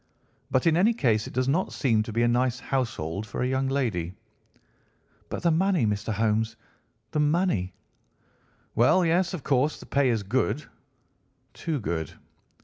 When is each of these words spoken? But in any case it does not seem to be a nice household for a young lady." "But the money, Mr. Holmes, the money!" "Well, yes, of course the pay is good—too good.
But 0.49 0.65
in 0.65 0.75
any 0.77 0.95
case 0.95 1.27
it 1.27 1.33
does 1.35 1.47
not 1.47 1.71
seem 1.71 2.01
to 2.01 2.11
be 2.11 2.23
a 2.23 2.27
nice 2.27 2.59
household 2.59 3.23
for 3.27 3.43
a 3.43 3.47
young 3.47 3.67
lady." 3.69 4.15
"But 5.29 5.43
the 5.43 5.51
money, 5.51 5.85
Mr. 5.85 6.11
Holmes, 6.11 6.55
the 7.11 7.19
money!" 7.19 7.75
"Well, 8.73 9.05
yes, 9.05 9.35
of 9.35 9.43
course 9.43 9.79
the 9.79 9.85
pay 9.85 10.09
is 10.09 10.23
good—too 10.23 11.79
good. 11.81 12.13